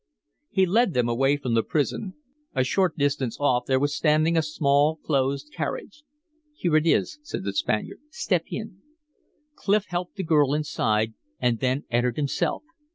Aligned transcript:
He 0.49 0.65
led 0.65 0.95
them 0.95 1.07
away 1.07 1.37
from 1.37 1.53
the 1.53 1.61
prison. 1.61 2.15
A 2.55 2.63
short 2.63 2.97
distance 2.97 3.37
off 3.39 3.67
there 3.67 3.79
was 3.79 3.95
standing 3.95 4.35
a 4.35 4.41
small 4.41 4.95
closed 4.95 5.53
carriage. 5.55 6.01
"Here 6.55 6.75
it 6.77 6.87
is," 6.87 7.19
said 7.21 7.43
the 7.43 7.53
Spaniard. 7.53 7.99
"Step 8.09 8.45
in." 8.47 8.79
Clif 9.53 9.85
helped 9.89 10.15
the 10.15 10.23
girl 10.23 10.55
inside; 10.55 11.13
and 11.39 11.59
then 11.59 11.83
entered 11.91 12.17
himself. 12.17 12.63